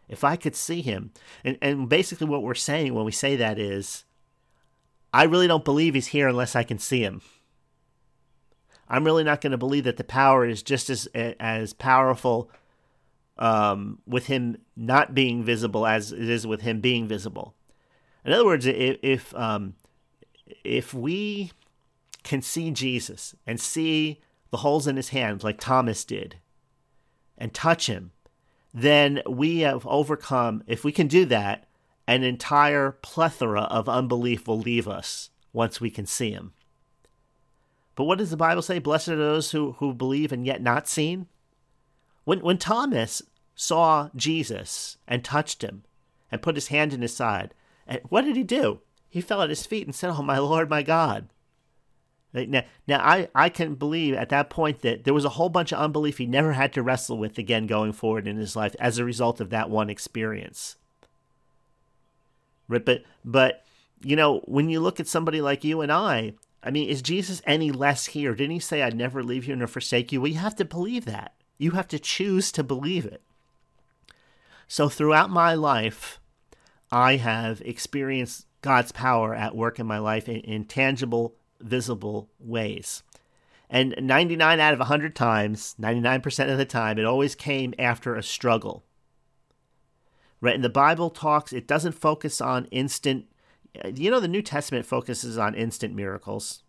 [0.08, 1.12] If I could see him."
[1.44, 4.06] And and basically what we're saying when we say that is
[5.14, 7.22] I really don't believe he's here unless I can see him.
[8.88, 12.50] I'm really not going to believe that the power is just as as powerful
[13.38, 17.56] um, with him not being visible as it is with him being visible.
[18.24, 19.76] In other words, if if, um,
[20.64, 21.52] if we
[22.24, 24.20] can see Jesus and see
[24.52, 26.38] the holes in his hands like Thomas did
[27.38, 28.12] and touch him,
[28.74, 31.68] then we have overcome, if we can do that,
[32.08, 36.54] an entire plethora of unbelief will leave us once we can see him.
[37.96, 38.80] But what does the Bible say?
[38.80, 41.28] Blessed are those who, who believe and yet not seen.
[42.24, 43.22] When, when Thomas
[43.56, 45.84] saw Jesus and touched him
[46.32, 47.54] and put his hand in his side,
[47.86, 48.80] and what did he do?
[49.10, 51.30] He fell at his feet and said, Oh, my Lord, my God.
[52.34, 55.72] Now, now I, I can believe at that point that there was a whole bunch
[55.72, 58.98] of unbelief he never had to wrestle with again going forward in his life as
[58.98, 60.78] a result of that one experience.
[62.68, 63.66] Right, but but
[64.04, 67.42] you know, when you look at somebody like you and I, I mean, is Jesus
[67.46, 68.34] any less here?
[68.34, 70.22] Didn't he say, I'd never leave you nor forsake you?
[70.22, 71.34] Well, you have to believe that.
[71.58, 73.22] You have to choose to believe it.
[74.68, 76.20] So throughout my life,
[76.92, 83.04] I have experienced God's power at work in my life in, in tangible, visible ways.
[83.70, 88.24] And 99 out of 100 times, 99% of the time, it always came after a
[88.24, 88.84] struggle.
[90.42, 90.56] Right?
[90.56, 93.28] And the Bible talks, it doesn't focus on instant,
[93.96, 96.64] you know, the New Testament focuses on instant miracles.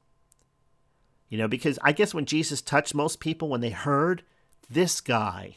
[1.29, 4.23] You know, because I guess when Jesus touched most people, when they heard
[4.71, 5.57] this guy,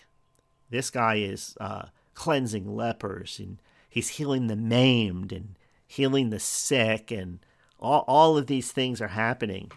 [0.70, 7.12] this guy is uh, cleansing lepers and he's healing the maimed and healing the sick
[7.12, 7.40] and
[7.86, 9.72] all, all of these things are happening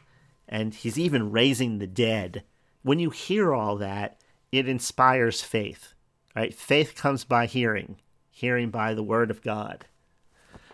[0.48, 2.42] and he's even raising the dead.
[2.82, 4.18] When you hear all that
[4.50, 5.94] it inspires faith
[6.38, 6.54] right?
[6.54, 7.96] Faith comes by hearing
[8.30, 9.86] hearing by the word of god.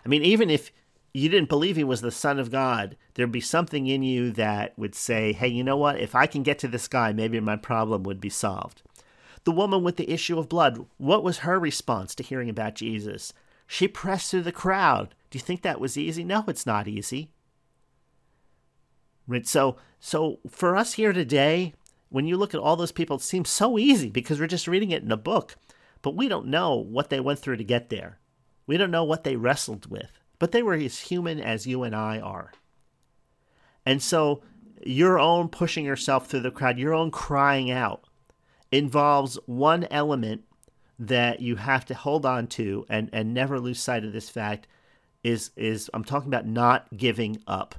[0.04, 0.70] I mean even if
[1.12, 4.78] you didn't believe he was the son of god there'd be something in you that
[4.78, 5.98] would say hey you know what?
[5.98, 8.82] If i can get to this guy maybe my problem would be solved.
[9.44, 13.32] The woman with the issue of blood what was her response to hearing about jesus?
[13.66, 17.30] She pressed through the crowd do you think that was easy no it's not easy
[19.26, 19.46] Right.
[19.46, 21.74] So so for us here today,
[22.10, 24.90] when you look at all those people, it seems so easy because we're just reading
[24.90, 25.56] it in a book,
[26.02, 28.18] but we don't know what they went through to get there.
[28.66, 31.94] We don't know what they wrestled with, but they were as human as you and
[31.94, 32.52] I are.
[33.86, 34.42] And so
[34.84, 38.04] your own pushing yourself through the crowd, your own crying out
[38.70, 40.44] involves one element
[40.98, 44.66] that you have to hold on to and, and never lose sight of this fact
[45.24, 47.74] is is I'm talking about not giving up.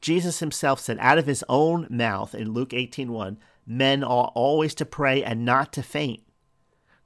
[0.00, 4.86] Jesus himself said out of his own mouth in Luke 18:1, men are always to
[4.86, 6.22] pray and not to faint.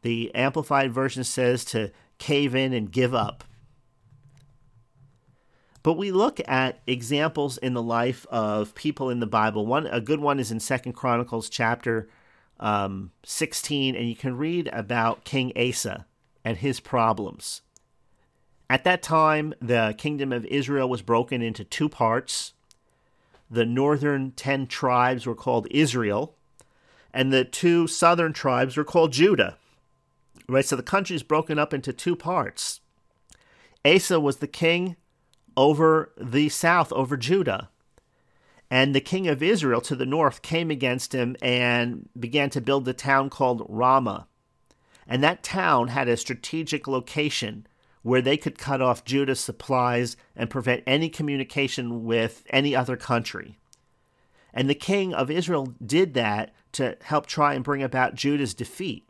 [0.03, 3.45] The amplified version says to cave in and give up.
[5.83, 9.67] But we look at examples in the life of people in the Bible.
[9.67, 12.09] One a good one is in Second Chronicles chapter
[12.59, 16.07] um, 16, and you can read about King Asa
[16.45, 17.63] and his problems.
[18.69, 22.53] At that time, the kingdom of Israel was broken into two parts
[23.51, 26.35] the northern 10 tribes were called Israel,
[27.13, 29.57] and the two southern tribes were called Judah.
[30.49, 30.65] Right?
[30.65, 32.81] So the country is broken up into two parts.
[33.85, 34.97] Asa was the king
[35.57, 37.71] over the south, over Judah.
[38.69, 42.87] And the king of Israel to the north came against him and began to build
[42.89, 44.27] a town called Ramah.
[45.07, 47.67] And that town had a strategic location
[48.07, 53.59] where they could cut off Judah's supplies and prevent any communication with any other country.
[54.55, 59.09] And the king of Israel did that to help try and bring about Judah's defeat.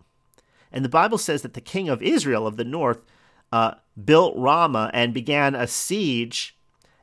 [0.73, 3.05] And the Bible says that the king of Israel of the north
[3.53, 6.57] uh, built Ramah and began a siege,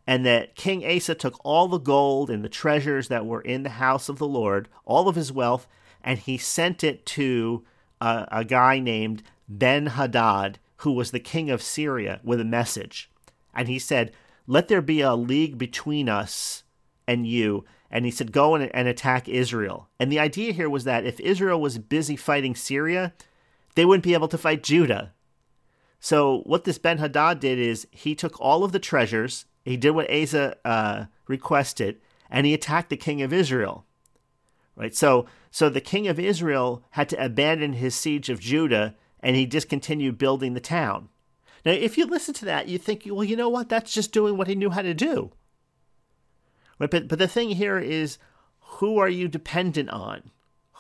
[0.08, 3.69] and that King Asa took all the gold and the treasures that were in the
[3.69, 5.67] house of the Lord, all of his wealth,
[6.03, 7.63] and he sent it to
[8.01, 13.09] uh, a guy named Ben Hadad, who was the king of Syria, with a message.
[13.53, 14.11] And he said,
[14.47, 16.63] Let there be a league between us
[17.07, 17.63] and you.
[17.89, 19.87] And he said, Go and, and attack Israel.
[19.99, 23.13] And the idea here was that if Israel was busy fighting Syria,
[23.75, 25.13] they wouldn't be able to fight Judah.
[25.99, 29.91] So what this Ben Hadad did is he took all of the treasures, he did
[29.91, 33.85] what Asa uh, requested, and he attacked the king of Israel.
[34.75, 34.93] Right.
[34.93, 39.45] So so the king of Israel had to abandon his siege of Judah and he
[39.45, 41.07] discontinued building the town.
[41.65, 43.69] Now, if you listen to that, you think, well, you know what?
[43.69, 45.31] That's just doing what he knew how to do.
[46.77, 46.91] Right?
[46.91, 48.17] But, but the thing here is,
[48.59, 50.31] who are you dependent on?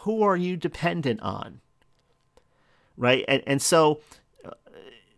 [0.03, 1.61] Who are you dependent on?
[2.97, 3.23] Right?
[3.29, 4.01] And, and so
[4.43, 4.51] uh,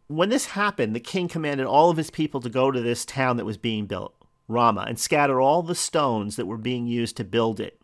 [0.07, 3.37] when this happened, the king commanded all of his people to go to this town
[3.37, 4.13] that was being built,
[4.47, 7.81] Ramah, and scatter all the stones that were being used to build it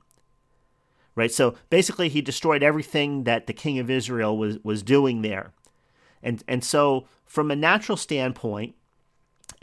[1.15, 1.31] right?
[1.31, 5.51] So basically, he destroyed everything that the king of Israel was was doing there,
[6.23, 8.75] and and so from a natural standpoint,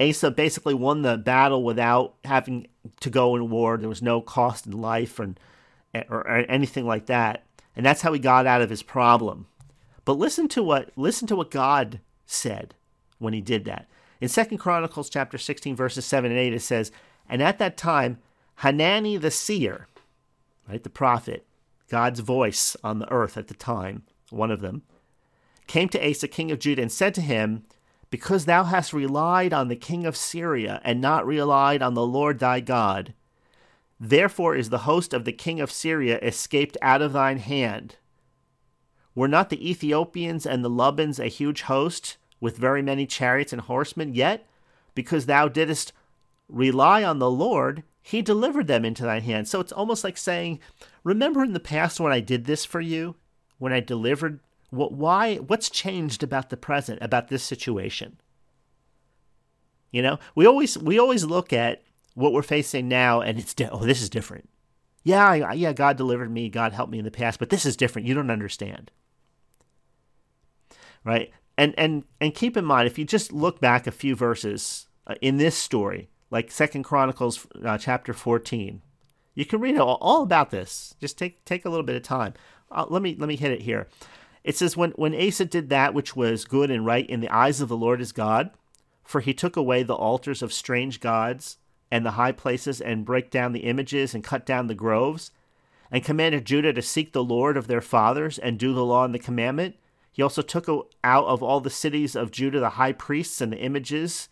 [0.00, 2.66] Asa basically won the battle without having
[3.00, 3.76] to go in war.
[3.76, 5.34] There was no cost in life or,
[5.94, 7.44] or, or anything like that,
[7.76, 9.46] and that's how he got out of his problem.
[10.04, 12.74] But listen to what listen to what God said
[13.18, 13.88] when he did that.
[14.20, 16.90] In Second Chronicles chapter 16 verses 7 and 8 it says,
[17.28, 18.18] "And at that time
[18.56, 19.86] Hanani the seer,
[20.68, 20.82] right?
[20.82, 21.46] The prophet,
[21.88, 24.82] God's voice on the earth at the time, one of them,
[25.66, 27.62] came to Asa, king of Judah, and said to him,
[28.10, 32.38] Because thou hast relied on the king of Syria, and not relied on the Lord
[32.38, 33.14] thy God,
[34.00, 37.96] therefore is the host of the king of Syria escaped out of thine hand.
[39.14, 43.62] Were not the Ethiopians and the Lubims a huge host, with very many chariots and
[43.62, 44.14] horsemen?
[44.14, 44.46] Yet
[44.98, 45.92] because thou didst
[46.48, 49.48] rely on the Lord, he delivered them into thine hand.
[49.48, 50.60] So it's almost like saying,
[51.04, 53.16] Remember in the past when I did this for you?
[53.58, 54.40] When I delivered
[54.70, 58.20] what why what's changed about the present, about this situation?
[59.90, 61.82] You know, we always we always look at
[62.14, 64.48] what we're facing now and it's oh this is different.
[65.04, 68.06] Yeah, yeah, God delivered me, God helped me in the past, but this is different.
[68.06, 68.90] You don't understand.
[71.04, 71.30] Right?
[71.56, 75.14] And and and keep in mind if you just look back a few verses uh,
[75.22, 78.82] in this story, like Second Chronicles uh, chapter 14,
[79.34, 80.94] you can read all, all, about this.
[81.00, 82.34] Just take take a little bit of time.
[82.70, 83.86] Uh, let me let me hit it here.
[84.42, 87.60] It says when when Asa did that which was good and right in the eyes
[87.60, 88.50] of the Lord his God,
[89.04, 91.58] for he took away the altars of strange gods
[91.90, 95.30] and the high places and break down the images and cut down the groves,
[95.90, 99.14] and commanded Judah to seek the Lord of their fathers and do the law and
[99.14, 99.76] the commandment.
[100.12, 100.66] He also took
[101.04, 104.28] out of all the cities of Judah the high priests and the images,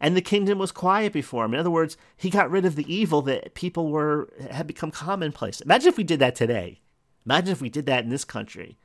[0.00, 1.54] and the kingdom was quiet before him.
[1.54, 5.60] In other words, he got rid of the evil that people were had become commonplace.
[5.60, 6.80] Imagine if we did that today.
[7.26, 8.78] Imagine if we did that in this country.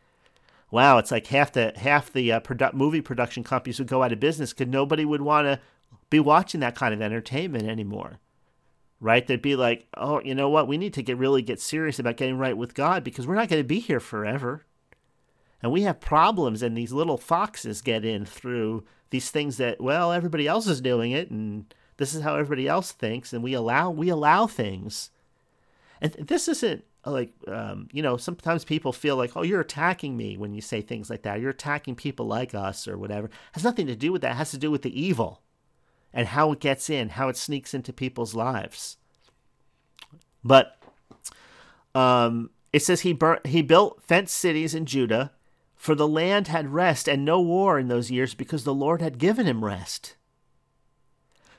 [0.72, 4.11] Wow, it's like half the half the uh, produ- movie production companies would go out
[4.11, 5.59] of business because nobody would want to
[6.09, 8.20] be watching that kind of entertainment anymore.
[8.99, 9.26] Right?
[9.26, 10.68] They'd be like, oh, you know what?
[10.68, 13.49] We need to get really get serious about getting right with God because we're not
[13.49, 14.66] going to be here forever.
[15.61, 18.84] And we have problems, and these little foxes get in through
[19.16, 22.91] these things that, well, everybody else is doing it, and this is how everybody else
[22.91, 25.09] thinks, and we allow we allow things.
[26.01, 30.38] And this isn't like um, you know sometimes people feel like oh you're attacking me
[30.38, 33.63] when you say things like that you're attacking people like us or whatever it has
[33.63, 35.43] nothing to do with that it has to do with the evil
[36.16, 38.97] and how it gets in, how it sneaks into people's lives.
[40.43, 40.82] But
[41.93, 45.34] um, it says he burnt, he built fenced cities in Judah,
[45.86, 49.19] for the land had rest and no war in those years because the Lord had
[49.19, 50.15] given him rest.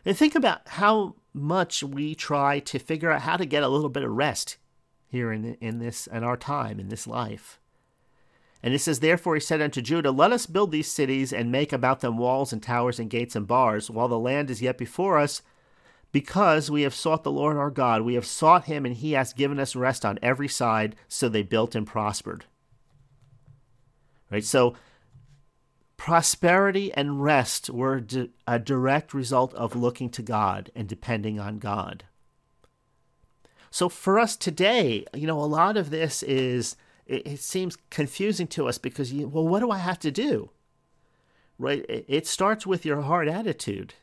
[0.05, 3.89] And think about how much we try to figure out how to get a little
[3.89, 4.57] bit of rest
[5.07, 7.61] here in in this in our time in this life.
[8.65, 11.73] And it says, Therefore he said unto Judah, Let us build these cities and make
[11.73, 15.19] about them walls and towers and gates and bars, while the land is yet before
[15.19, 15.41] us,
[16.11, 18.03] because we have sought the Lord our God.
[18.03, 20.97] We have sought him, and he has given us rest on every side.
[21.07, 22.47] So they built and prospered.
[24.31, 24.45] Right?
[24.45, 24.75] So
[25.97, 28.05] prosperity and rest were
[28.47, 32.05] a direct result of looking to God and depending on God.
[33.71, 38.47] So for us today, you know, a lot of this is it, it seems confusing
[38.49, 40.51] to us because you, well, what do I have to do?
[41.59, 41.85] Right?
[41.89, 43.95] It, it starts with your heart attitude.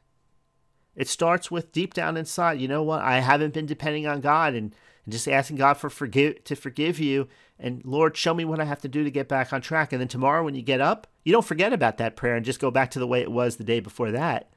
[0.96, 3.02] It starts with deep down inside, you know what?
[3.02, 7.00] I haven't been depending on God and, and just asking God for forgive to forgive
[7.00, 7.28] you.
[7.64, 9.94] And Lord, show me what I have to do to get back on track.
[9.94, 12.60] And then tomorrow when you get up, you don't forget about that prayer and just
[12.60, 14.50] go back to the way it was the day before that.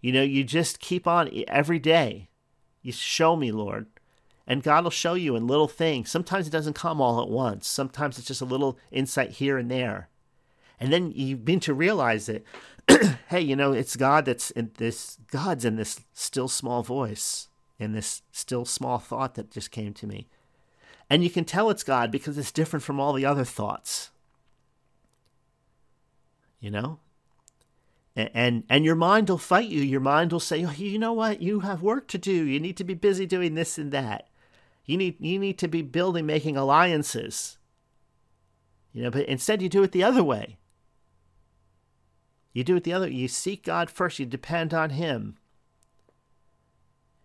[0.00, 2.28] You know, you just keep on every day.
[2.80, 3.86] You show me, Lord.
[4.46, 6.10] And God will show you in little things.
[6.10, 7.66] Sometimes it doesn't come all at once.
[7.66, 10.08] Sometimes it's just a little insight here and there.
[10.78, 12.44] And then you begin to realize that,
[13.28, 17.48] hey, you know, it's God that's in this, God's in this still small voice,
[17.80, 20.28] in this still small thought that just came to me.
[21.12, 24.12] And you can tell it's God because it's different from all the other thoughts.
[26.58, 27.00] You know?
[28.16, 29.82] And, and and your mind will fight you.
[29.82, 31.42] Your mind will say, oh, "You know what?
[31.42, 32.32] You have work to do.
[32.32, 34.30] You need to be busy doing this and that."
[34.86, 37.58] You need you need to be building, making alliances.
[38.94, 40.56] You know, but instead you do it the other way.
[42.54, 45.36] You do it the other you seek God first, you depend on him.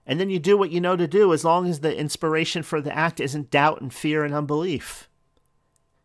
[0.10, 2.80] And then you do what you know to do as long as the inspiration for
[2.80, 5.10] the act isn't doubt and fear and unbelief.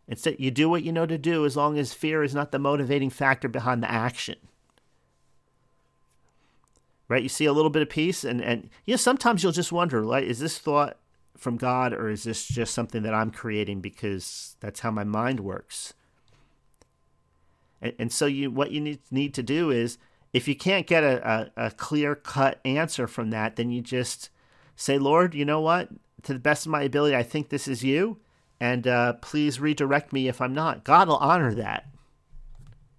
[0.09, 2.59] Instead, you do what you know to do as long as fear is not the
[2.59, 4.35] motivating factor behind the action.
[7.07, 7.23] Right?
[7.23, 10.03] You see a little bit of peace, and, and you know, sometimes you'll just wonder,
[10.03, 10.99] like, is this thought
[11.37, 15.39] from God, or is this just something that I'm creating because that's how my mind
[15.39, 15.95] works?
[17.81, 19.99] And, and so you, what you need, need to do is,
[20.33, 24.31] if you can't get a, a, a clear cut answer from that, then you just
[24.77, 25.89] say, Lord, you know what?
[26.23, 28.19] To the best of my ability, I think this is you,
[28.61, 30.85] and uh, please redirect me if I'm not.
[30.85, 31.89] God will honor that.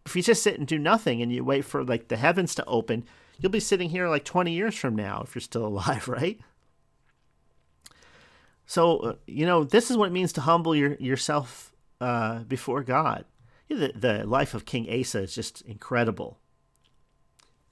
[0.05, 2.65] If you just sit and do nothing and you wait for like the heavens to
[2.65, 3.05] open,
[3.39, 6.39] you'll be sitting here like 20 years from now if you're still alive, right?
[8.65, 12.83] So, uh, you know, this is what it means to humble your, yourself uh, before
[12.83, 13.25] God.
[13.69, 16.39] The, the life of King Asa is just incredible.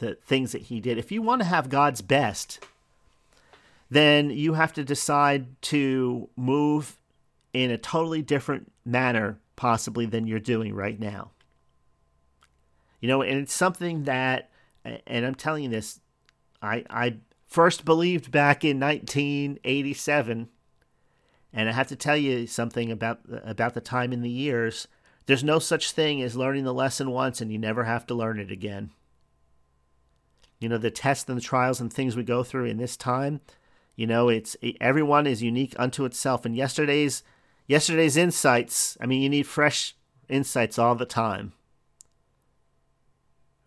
[0.02, 0.98] The things that he did.
[0.98, 2.66] If you want to have God's best,
[3.92, 6.98] then you have to decide to move
[7.54, 11.30] in a totally different manner, possibly, than you're doing right now.
[13.00, 14.50] You know, and it's something that,
[14.84, 16.00] and I'm telling you this,
[16.64, 20.50] I, I first believed back in 1987,
[21.54, 24.88] and I have to tell you something about about the time in the years.
[25.28, 28.40] There's no such thing as learning the lesson once and you never have to learn
[28.40, 28.90] it again.
[30.62, 33.42] You know, the tests and the trials and things we go through in this time,
[33.96, 36.46] you know, it's everyone is unique unto itself.
[36.46, 37.24] And yesterday's
[37.68, 39.96] yesterday's insights, I mean, you need fresh
[40.30, 41.54] insights all the time.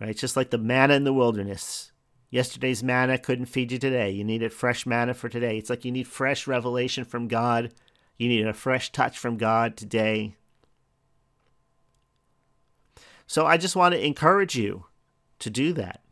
[0.00, 0.10] Right?
[0.10, 1.90] It's just like the manna in the wilderness.
[2.30, 4.10] Yesterday's manna couldn't feed you today.
[4.10, 5.58] You needed fresh manna for today.
[5.58, 7.72] It's like you need fresh revelation from God.
[8.18, 10.36] You need a fresh touch from God today.
[13.26, 14.86] So I just want to encourage you
[15.40, 16.03] to do that.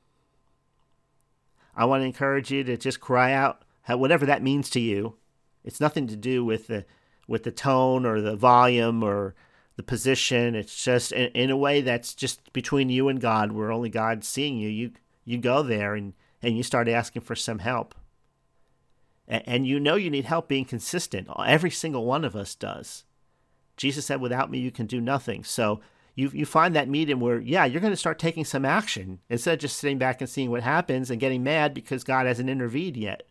[1.74, 5.16] I want to encourage you to just cry out whatever that means to you.
[5.64, 6.84] It's nothing to do with the
[7.28, 9.34] with the tone or the volume or
[9.76, 10.54] the position.
[10.54, 14.28] It's just in, in a way that's just between you and God, where only God's
[14.28, 14.68] seeing you.
[14.68, 14.92] You
[15.24, 17.94] you go there and, and you start asking for some help.
[19.28, 21.28] And, and you know you need help being consistent.
[21.46, 23.04] Every single one of us does.
[23.76, 25.44] Jesus said, Without me, you can do nothing.
[25.44, 25.80] So
[26.14, 29.54] you, you find that medium where, yeah, you're going to start taking some action instead
[29.54, 32.96] of just sitting back and seeing what happens and getting mad because God hasn't intervened
[32.96, 33.22] yet.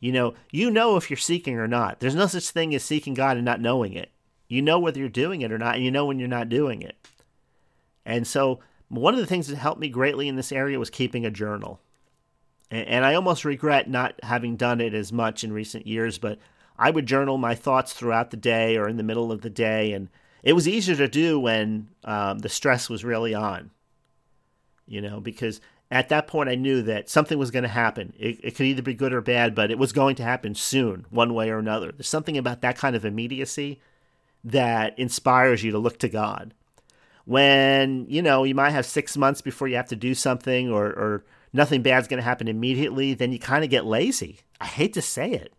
[0.00, 2.00] You know, you know if you're seeking or not.
[2.00, 4.10] There's no such thing as seeking God and not knowing it.
[4.48, 6.82] You know whether you're doing it or not, and you know when you're not doing
[6.82, 6.96] it.
[8.04, 11.24] And so one of the things that helped me greatly in this area was keeping
[11.26, 11.80] a journal.
[12.70, 16.38] And I almost regret not having done it as much in recent years, but
[16.76, 19.92] I would journal my thoughts throughout the day or in the middle of the day.
[19.92, 20.08] And
[20.46, 23.72] it was easier to do when um, the stress was really on,
[24.86, 28.12] you know, because at that point I knew that something was going to happen.
[28.16, 31.04] It, it could either be good or bad, but it was going to happen soon,
[31.10, 31.90] one way or another.
[31.90, 33.80] There's something about that kind of immediacy
[34.44, 36.54] that inspires you to look to God
[37.24, 40.86] when you know you might have six months before you have to do something or,
[40.86, 44.94] or nothing bad's going to happen immediately then you kind of get lazy i hate
[44.94, 45.52] to say it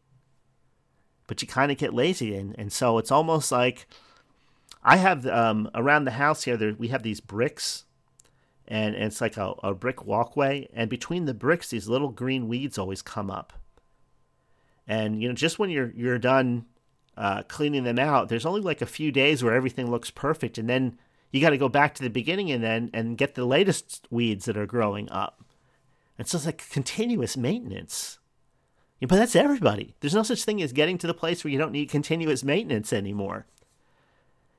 [1.28, 3.86] but you kind of get lazy and, and so it's almost like
[4.88, 7.86] i have um, around the house here there, we have these bricks
[8.68, 12.48] and, and it's like a, a brick walkway and between the bricks these little green
[12.48, 13.54] weeds always come up
[14.88, 16.66] and you know just when you're you're done
[17.16, 20.70] uh, cleaning them out there's only like a few days where everything looks perfect and
[20.70, 20.98] then
[21.32, 24.46] you got to go back to the beginning and then and get the latest weeds
[24.46, 25.44] that are growing up.
[26.18, 28.20] And so it's like continuous maintenance.
[29.00, 29.96] Yeah, but that's everybody.
[30.00, 32.92] There's no such thing as getting to the place where you don't need continuous maintenance
[32.92, 33.46] anymore.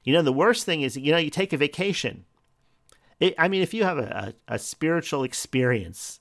[0.08, 2.24] You know, the worst thing is, you know, you take a vacation.
[3.20, 6.20] It, I mean, if you have a, a, a spiritual experience,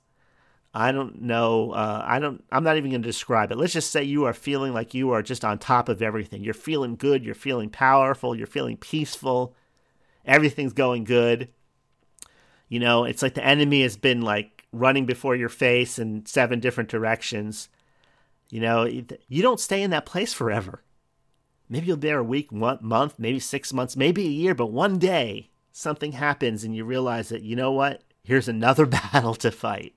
[0.74, 1.72] I don't know.
[1.72, 2.44] Uh, I don't.
[2.52, 3.58] I'm not even going to describe it.
[3.58, 6.44] Let's just say you are feeling like you are just on top of everything.
[6.44, 7.24] You're feeling good.
[7.24, 8.36] You're feeling powerful.
[8.36, 9.56] You're feeling peaceful
[10.28, 11.50] everything's going good.
[12.68, 16.60] You know, it's like the enemy has been like running before your face in seven
[16.60, 17.70] different directions.
[18.52, 20.84] You know, you don't stay in that place forever.
[21.70, 24.72] Maybe you'll be there a week, one month, maybe six months, maybe a year, but
[24.72, 28.02] one day something happens and you realize that, you know what?
[28.24, 29.94] Here's another battle to fight.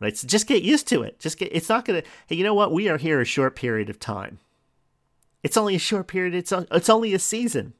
[0.00, 0.16] Right?
[0.16, 1.18] So just get used to it.
[1.20, 2.72] Just get, it's not to, hey, you know what?
[2.72, 4.38] We are here a short period of time.
[5.42, 6.34] It's only a short period.
[6.34, 7.74] It's, it's only a season.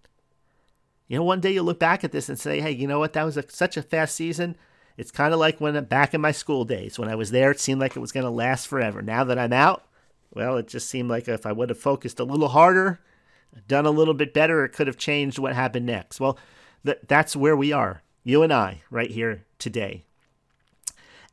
[1.08, 3.12] You know, one day you'll look back at this and say, hey, you know what?
[3.12, 4.56] That was a, such a fast season.
[4.96, 7.60] It's kind of like when back in my school days, when I was there, it
[7.60, 9.02] seemed like it was going to last forever.
[9.02, 9.84] Now that I'm out,
[10.34, 13.00] well, it just seemed like if I would have focused a little harder,
[13.68, 16.20] done a little bit better, it could have changed what happened next.
[16.20, 16.38] Well,
[16.84, 20.04] th- that's where we are, you and I, right here today.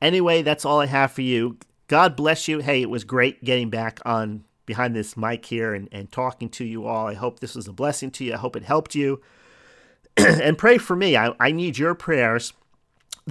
[0.02, 1.58] Anyway, that's all I have for you.
[1.88, 2.60] God bless you.
[2.60, 6.64] Hey, it was great getting back on behind this mic here and, and talking to
[6.64, 7.08] you all.
[7.08, 8.34] I hope this was a blessing to you.
[8.34, 9.22] I hope it helped you.
[10.18, 11.18] and pray for me.
[11.18, 12.54] I, I need your prayers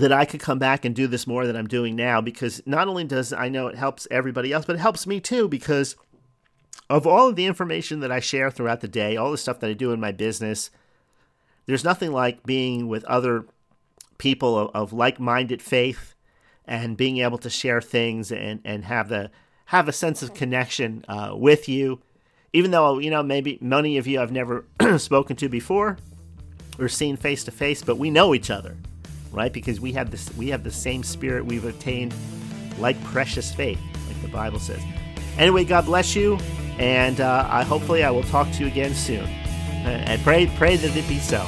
[0.00, 2.88] that I could come back and do this more than I'm doing now because not
[2.88, 5.94] only does I know it helps everybody else, but it helps me too because
[6.88, 9.70] of all of the information that I share throughout the day, all the stuff that
[9.70, 10.70] I do in my business,
[11.66, 13.44] there's nothing like being with other
[14.18, 16.14] people of, of like-minded faith
[16.64, 19.30] and being able to share things and, and have the
[19.66, 22.00] have a sense of connection uh, with you.
[22.52, 24.64] Even though you know maybe many of you I've never
[24.96, 25.98] spoken to before,
[26.78, 28.76] or seen face to face, but we know each other,
[29.32, 29.52] right?
[29.52, 32.14] Because we have this, we have the same spirit we've obtained,
[32.78, 34.82] like precious faith, like the Bible says.
[35.38, 36.36] Anyway, God bless you,
[36.78, 39.26] and uh, I hopefully I will talk to you again soon.
[39.84, 41.46] And pray, pray that it be so.